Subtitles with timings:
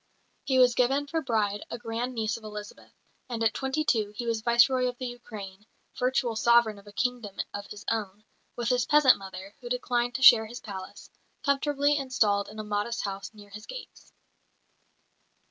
[0.45, 2.91] He was given for bride a grand niece of Elizabeth;
[3.29, 7.37] and at twenty two he was Viceroy of the Ukraine, virtual sovereign of a kingdom
[7.53, 8.23] of his own,
[8.55, 11.11] with his peasant mother, who declined to share his palace,
[11.43, 14.11] comfortably installed in a modest house near his gates.